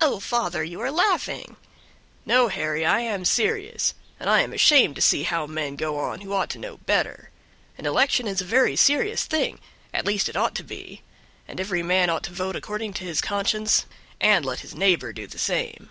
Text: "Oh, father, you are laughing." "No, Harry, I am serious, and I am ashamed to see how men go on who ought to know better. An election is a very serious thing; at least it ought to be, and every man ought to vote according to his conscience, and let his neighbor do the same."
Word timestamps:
"Oh, 0.00 0.20
father, 0.20 0.62
you 0.62 0.80
are 0.80 0.92
laughing." 0.92 1.56
"No, 2.24 2.46
Harry, 2.46 2.86
I 2.86 3.00
am 3.00 3.24
serious, 3.24 3.94
and 4.20 4.30
I 4.30 4.42
am 4.42 4.52
ashamed 4.52 4.94
to 4.94 5.02
see 5.02 5.24
how 5.24 5.44
men 5.48 5.74
go 5.74 5.98
on 5.98 6.20
who 6.20 6.32
ought 6.32 6.50
to 6.50 6.58
know 6.60 6.76
better. 6.76 7.30
An 7.76 7.84
election 7.84 8.28
is 8.28 8.40
a 8.40 8.44
very 8.44 8.76
serious 8.76 9.24
thing; 9.24 9.58
at 9.92 10.06
least 10.06 10.28
it 10.28 10.36
ought 10.36 10.54
to 10.54 10.62
be, 10.62 11.02
and 11.48 11.58
every 11.58 11.82
man 11.82 12.10
ought 12.10 12.22
to 12.22 12.32
vote 12.32 12.54
according 12.54 12.92
to 12.92 13.04
his 13.04 13.20
conscience, 13.20 13.86
and 14.20 14.44
let 14.44 14.60
his 14.60 14.76
neighbor 14.76 15.12
do 15.12 15.26
the 15.26 15.36
same." 15.36 15.90